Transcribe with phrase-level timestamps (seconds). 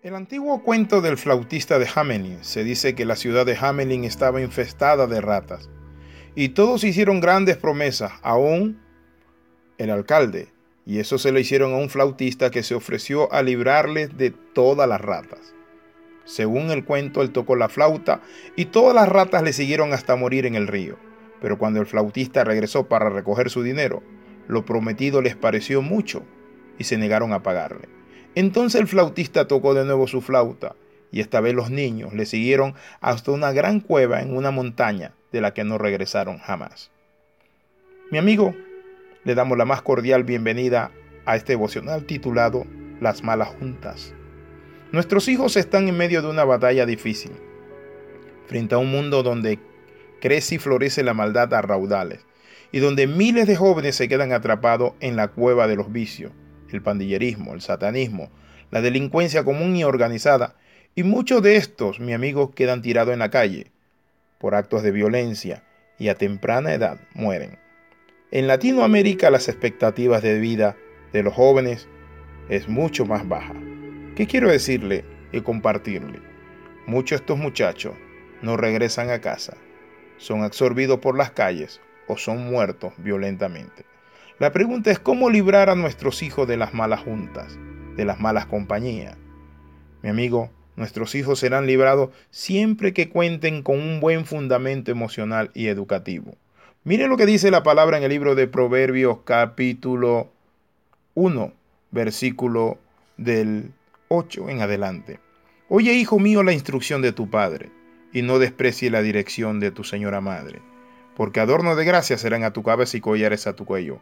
[0.00, 4.40] El antiguo cuento del flautista de Hamelin se dice que la ciudad de Hamelin estaba
[4.40, 5.68] infestada de ratas
[6.36, 8.80] y todos hicieron grandes promesas, aún
[9.76, 10.52] el alcalde,
[10.86, 14.88] y eso se lo hicieron a un flautista que se ofreció a librarles de todas
[14.88, 15.52] las ratas.
[16.24, 18.20] Según el cuento, él tocó la flauta
[18.54, 20.96] y todas las ratas le siguieron hasta morir en el río.
[21.40, 24.04] Pero cuando el flautista regresó para recoger su dinero,
[24.46, 26.22] lo prometido les pareció mucho
[26.78, 27.97] y se negaron a pagarle.
[28.38, 30.76] Entonces el flautista tocó de nuevo su flauta
[31.10, 35.40] y esta vez los niños le siguieron hasta una gran cueva en una montaña de
[35.40, 36.92] la que no regresaron jamás.
[38.12, 38.54] Mi amigo,
[39.24, 40.92] le damos la más cordial bienvenida
[41.26, 42.64] a este devocional titulado
[43.00, 44.14] Las malas juntas.
[44.92, 47.32] Nuestros hijos están en medio de una batalla difícil,
[48.46, 49.58] frente a un mundo donde
[50.20, 52.24] crece y florece la maldad a raudales,
[52.70, 56.30] y donde miles de jóvenes se quedan atrapados en la cueva de los vicios,
[56.72, 58.30] el pandillerismo, el satanismo,
[58.70, 60.56] la delincuencia común y organizada,
[60.94, 63.70] y muchos de estos, mi amigo, quedan tirados en la calle
[64.38, 65.64] por actos de violencia
[65.98, 67.58] y a temprana edad mueren.
[68.30, 70.76] En Latinoamérica las expectativas de vida
[71.12, 71.88] de los jóvenes
[72.48, 73.54] es mucho más baja.
[74.16, 76.20] ¿Qué quiero decirle y compartirle?
[76.86, 77.94] Muchos de estos muchachos
[78.42, 79.56] no regresan a casa,
[80.16, 83.84] son absorbidos por las calles o son muertos violentamente.
[84.38, 87.58] La pregunta es cómo librar a nuestros hijos de las malas juntas,
[87.96, 89.16] de las malas compañías.
[90.00, 95.66] Mi amigo, nuestros hijos serán librados siempre que cuenten con un buen fundamento emocional y
[95.66, 96.36] educativo.
[96.84, 100.30] Mire lo que dice la palabra en el libro de Proverbios capítulo
[101.14, 101.52] 1,
[101.90, 102.78] versículo
[103.16, 103.72] del
[104.06, 105.18] 8 en adelante.
[105.68, 107.72] Oye, hijo mío, la instrucción de tu padre,
[108.12, 110.62] y no desprecie la dirección de tu señora madre,
[111.16, 114.00] porque adorno de gracia serán a tu cabeza y collares a tu cuello.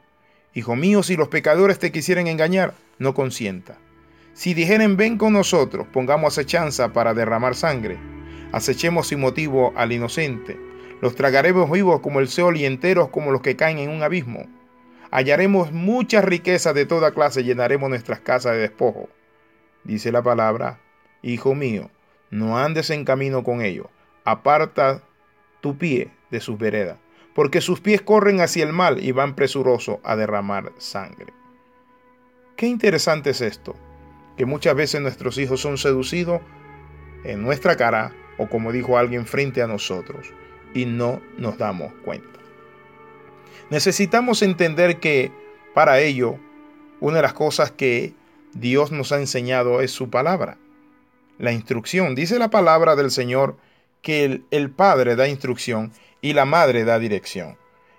[0.57, 3.79] Hijo mío, si los pecadores te quisieren engañar, no consienta.
[4.33, 7.97] Si dijeren ven con nosotros, pongamos acechanza para derramar sangre,
[8.51, 10.59] acechemos sin motivo al inocente
[11.01, 14.47] los tragaremos vivos como el sol y enteros como los que caen en un abismo.
[15.11, 19.09] Hallaremos muchas riquezas de toda clase, llenaremos nuestras casas de despojo.
[19.85, 20.81] Dice la palabra,
[21.23, 21.91] Hijo mío,
[22.31, 23.87] no andes en camino con ellos,
[24.25, 25.03] aparta
[25.61, 26.99] tu pie de sus veredas,
[27.37, 31.35] porque sus pies corren hacia el mal y van presurosos a derramar sangre.
[32.57, 33.77] Qué interesante es esto,
[34.39, 36.41] que muchas veces nuestros hijos son seducidos
[37.25, 40.33] en nuestra cara o como dijo alguien frente a nosotros
[40.73, 42.41] y no nos damos cuenta.
[43.69, 45.31] Necesitamos entender que
[45.75, 46.39] para ello,
[47.01, 48.15] una de las cosas que
[48.55, 50.57] Dios nos ha enseñado es su palabra.
[51.39, 52.15] La instrucción.
[52.15, 53.59] Dice la palabra del Señor
[54.01, 57.57] que el, el, Padre da instrucción y la Madre da dirección.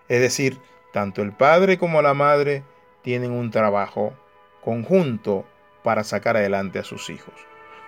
[0.07, 0.57] Es decir,
[0.93, 2.63] tanto el Padre como la Madre
[3.01, 4.13] tienen un trabajo
[4.63, 5.45] conjunto
[5.83, 7.33] para sacar adelante a sus hijos.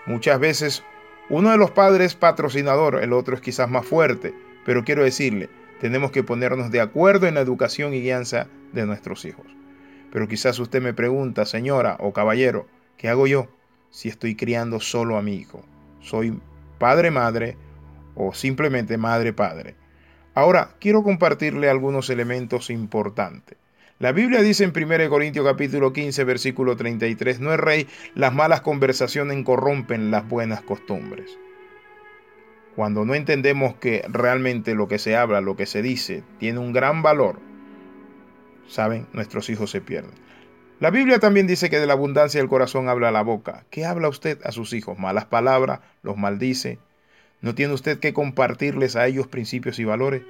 [0.06, 0.84] Muchas veces
[1.30, 4.34] uno de los padres patrocinador, el otro es quizás más fuerte,
[4.66, 9.26] pero quiero decirle, tenemos que ponernos de acuerdo en la educación y guianza de nuestros
[9.26, 9.46] hijos.
[10.12, 13.48] Pero quizás usted me pregunta, señora o caballero, ¿qué hago yo
[13.92, 15.64] si estoy criando solo a mi hijo?
[16.02, 16.40] ¿Soy
[16.80, 17.58] padre-madre
[18.16, 19.76] o simplemente madre-padre?
[20.40, 23.58] Ahora, quiero compartirle algunos elementos importantes.
[24.00, 28.62] La Biblia dice en 1 Corintios capítulo 15, versículo 33, no es rey, las malas
[28.62, 31.38] conversaciones corrompen las buenas costumbres.
[32.78, 36.72] Cuando no entendemos que realmente lo que se habla, lo que se dice, tiene un
[36.72, 37.42] gran valor,
[38.70, 40.14] saben, nuestros hijos se pierden.
[40.80, 43.66] La Biblia también dice que de la abundancia del corazón habla la boca.
[43.72, 44.98] ¿Qué habla usted a sus hijos?
[44.98, 46.80] Malas palabras, los maldice.
[47.42, 50.24] ¿No tiene usted que compartirles a ellos principios y valores?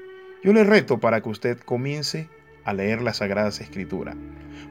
[0.44, 2.30] Yo le reto para que usted comience
[2.64, 4.16] a leer las Sagradas Escrituras.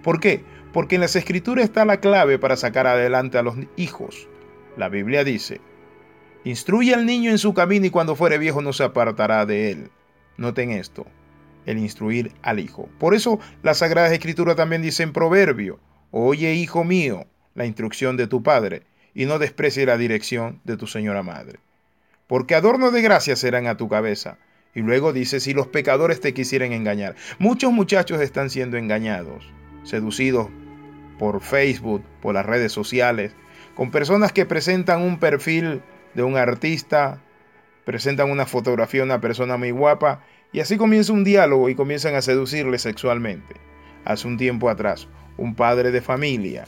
[0.05, 0.45] ¿Por qué?
[0.73, 4.29] Porque en las Escrituras está la clave para sacar adelante a los hijos.
[4.77, 5.61] La Biblia dice,
[6.45, 9.91] Instruye al niño en su camino y cuando fuere viejo no se apartará de él.
[10.37, 11.07] Noten esto,
[11.67, 12.89] el instruir al hijo.
[12.99, 15.81] Por eso la Sagrada Escritura también dice en Proverbio,
[16.13, 17.27] oye hijo mío,
[17.57, 21.59] la instrucción de tu padre, y no desprecie la dirección de tu señora madre.
[22.29, 24.37] Porque adorno de gracia serán a tu cabeza.
[24.75, 27.17] Y luego dice, si los pecadores te quisieren engañar.
[27.39, 29.51] Muchos muchachos están siendo engañados,
[29.83, 30.49] seducidos
[31.19, 33.33] por Facebook, por las redes sociales,
[33.75, 35.83] con personas que presentan un perfil
[36.15, 37.21] de un artista,
[37.85, 40.23] presentan una fotografía de una persona muy guapa
[40.53, 43.57] y así comienza un diálogo y comienzan a seducirle sexualmente.
[44.05, 45.09] Hace un tiempo atrás,
[45.39, 46.67] un padre de familia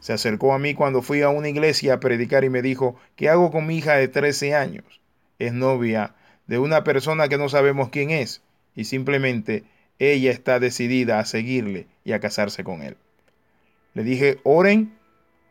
[0.00, 3.28] se acercó a mí cuando fui a una iglesia a predicar y me dijo, ¿qué
[3.28, 5.00] hago con mi hija de 13 años?
[5.38, 6.14] Es novia
[6.46, 8.42] de una persona que no sabemos quién es
[8.74, 9.64] y simplemente
[9.98, 12.96] ella está decidida a seguirle y a casarse con él.
[13.94, 14.94] Le dije, oren,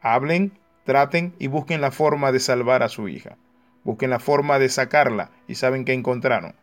[0.01, 0.53] hablen
[0.87, 3.37] traten y busquen la forma de salvar a su hija.
[3.83, 6.55] Busquen la forma de sacarla y saben que encontraron.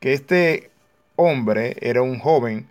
[0.00, 0.70] Que este
[1.14, 2.68] hombre era un joven,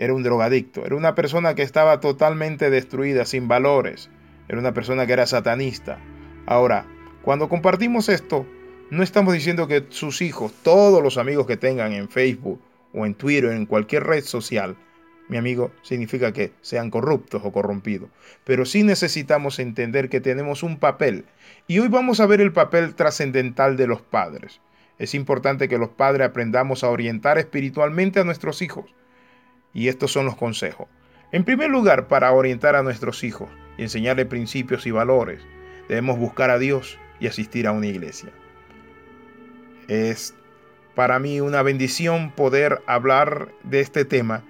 [0.00, 4.08] era un drogadicto, era una persona que estaba totalmente destruida, sin valores,
[4.48, 5.98] era una persona que era satanista.
[6.46, 6.86] Ahora,
[7.20, 8.46] cuando compartimos esto,
[8.90, 12.62] no estamos diciendo que sus hijos, todos los amigos que tengan en Facebook
[12.94, 14.74] o en Twitter, en cualquier red social,
[15.28, 18.08] mi amigo, significa que sean corruptos o corrompidos.
[18.44, 21.26] Pero sí necesitamos entender que tenemos un papel.
[21.68, 24.62] Y hoy vamos a ver el papel trascendental de los padres.
[24.98, 28.94] Es importante que los padres aprendamos a orientar espiritualmente a nuestros hijos.
[29.72, 30.88] Y estos son los consejos.
[31.32, 35.40] En primer lugar, para orientar a nuestros hijos y enseñarles principios y valores,
[35.88, 38.30] debemos buscar a Dios y asistir a una iglesia.
[39.86, 40.34] Es
[40.94, 44.44] para mí una bendición poder hablar de este tema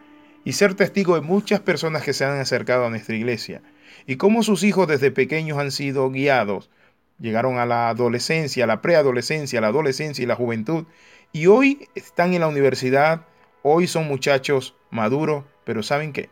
[0.44, 3.62] y ser testigo de muchas personas que se han acercado a nuestra iglesia
[4.06, 6.70] y cómo sus hijos desde pequeños han sido guiados,
[7.18, 10.86] llegaron a la adolescencia, la preadolescencia, la adolescencia y la juventud
[11.32, 13.26] y hoy están en la universidad,
[13.62, 16.30] hoy son muchachos maduros, pero ¿saben qué?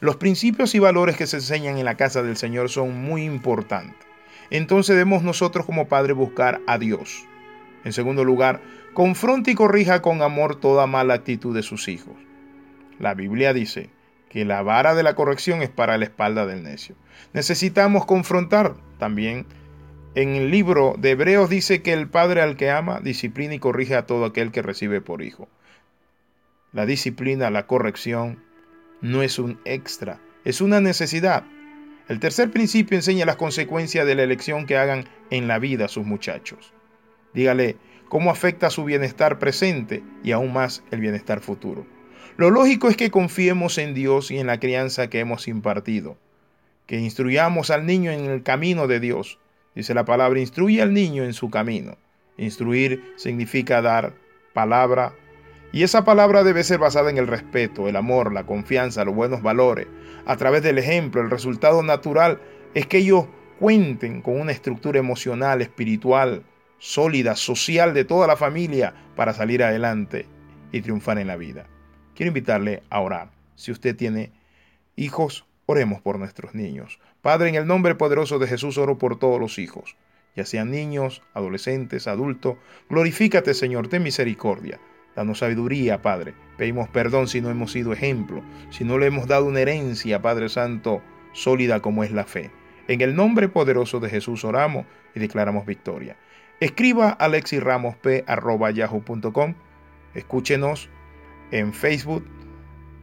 [0.00, 4.06] Los principios y valores que se enseñan en la casa del Señor son muy importantes.
[4.50, 7.24] Entonces debemos nosotros como padres buscar a Dios.
[7.84, 8.60] En segundo lugar,
[8.94, 12.14] confronte y corrija con amor toda mala actitud de sus hijos.
[12.98, 13.90] La Biblia dice
[14.28, 16.94] que la vara de la corrección es para la espalda del necio.
[17.32, 19.46] Necesitamos confrontar también.
[20.14, 23.94] En el libro de Hebreos dice que el padre al que ama disciplina y corrige
[23.94, 25.48] a todo aquel que recibe por hijo.
[26.72, 28.42] La disciplina, la corrección,
[29.00, 31.44] no es un extra, es una necesidad.
[32.08, 36.04] El tercer principio enseña las consecuencias de la elección que hagan en la vida sus
[36.04, 36.72] muchachos.
[37.32, 37.76] Dígale
[38.08, 41.86] cómo afecta su bienestar presente y aún más el bienestar futuro.
[42.36, 46.18] Lo lógico es que confiemos en Dios y en la crianza que hemos impartido,
[46.86, 49.38] que instruyamos al niño en el camino de Dios.
[49.74, 51.96] Dice la palabra, instruye al niño en su camino.
[52.36, 54.14] Instruir significa dar
[54.52, 55.14] palabra,
[55.72, 59.42] y esa palabra debe ser basada en el respeto, el amor, la confianza, los buenos
[59.42, 59.86] valores.
[60.24, 62.40] A través del ejemplo, el resultado natural
[62.74, 63.26] es que ellos
[63.58, 66.44] cuenten con una estructura emocional, espiritual,
[66.78, 70.26] sólida, social de toda la familia para salir adelante
[70.72, 71.66] y triunfar en la vida.
[72.14, 73.30] Quiero invitarle a orar.
[73.56, 74.32] Si usted tiene
[74.96, 76.98] hijos, oremos por nuestros niños.
[77.20, 79.96] Padre, en el nombre poderoso de Jesús oro por todos los hijos,
[80.34, 82.56] ya sean niños, adolescentes, adultos.
[82.88, 84.78] Glorifícate, Señor, ten misericordia.
[85.18, 86.32] Danos sabiduría, Padre.
[86.56, 90.48] Pedimos perdón si no hemos sido ejemplo, si no le hemos dado una herencia, Padre
[90.48, 92.52] Santo, sólida como es la fe.
[92.86, 94.86] En el nombre poderoso de Jesús oramos
[95.16, 96.16] y declaramos victoria.
[96.60, 99.54] Escriba a alexirramosp.yahoo.com.
[100.14, 100.88] Escúchenos
[101.50, 102.24] en Facebook,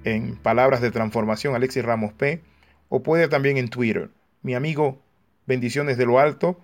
[0.06, 2.42] en Palabras de Transformación Alexis Ramos P.
[2.88, 4.10] O puede también en Twitter.
[4.42, 5.02] Mi amigo,
[5.48, 6.62] bendiciones de lo alto.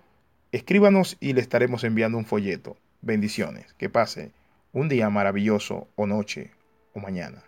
[0.54, 2.77] Escríbanos y le estaremos enviando un folleto.
[3.01, 3.74] Bendiciones.
[3.74, 4.31] Que pase
[4.73, 6.51] un día maravilloso o noche
[6.94, 7.44] o mañana.